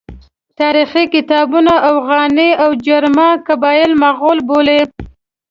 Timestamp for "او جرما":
2.63-3.29